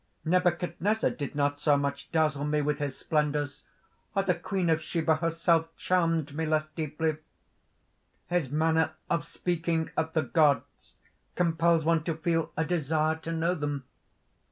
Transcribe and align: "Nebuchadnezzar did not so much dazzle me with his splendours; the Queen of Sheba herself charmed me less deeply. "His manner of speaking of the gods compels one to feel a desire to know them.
"Nebuchadnezzar 0.25 1.11
did 1.11 1.35
not 1.35 1.61
so 1.61 1.77
much 1.77 2.11
dazzle 2.11 2.43
me 2.43 2.59
with 2.59 2.79
his 2.79 2.97
splendours; 2.97 3.65
the 4.15 4.33
Queen 4.33 4.67
of 4.71 4.81
Sheba 4.81 5.17
herself 5.17 5.67
charmed 5.77 6.33
me 6.35 6.47
less 6.47 6.69
deeply. 6.69 7.17
"His 8.25 8.49
manner 8.51 8.93
of 9.11 9.25
speaking 9.25 9.91
of 9.95 10.13
the 10.13 10.23
gods 10.23 10.95
compels 11.35 11.85
one 11.85 12.03
to 12.05 12.15
feel 12.15 12.51
a 12.57 12.65
desire 12.65 13.17
to 13.17 13.31
know 13.31 13.53
them. 13.53 13.83